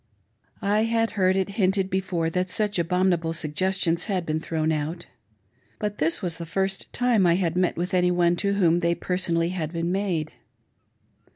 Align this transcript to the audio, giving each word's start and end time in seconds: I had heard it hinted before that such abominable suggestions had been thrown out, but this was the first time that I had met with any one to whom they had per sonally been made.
I 0.63 0.85
had 0.85 1.11
heard 1.11 1.35
it 1.35 1.49
hinted 1.61 1.87
before 1.91 2.31
that 2.31 2.49
such 2.49 2.79
abominable 2.79 3.33
suggestions 3.33 4.05
had 4.05 4.25
been 4.25 4.39
thrown 4.39 4.71
out, 4.71 5.05
but 5.77 5.99
this 5.99 6.23
was 6.23 6.39
the 6.39 6.45
first 6.47 6.91
time 6.91 7.21
that 7.21 7.29
I 7.29 7.33
had 7.35 7.55
met 7.55 7.77
with 7.77 7.93
any 7.93 8.09
one 8.09 8.35
to 8.37 8.53
whom 8.53 8.79
they 8.79 8.89
had 8.95 9.01
per 9.01 9.17
sonally 9.17 9.71
been 9.71 9.91
made. 9.91 10.31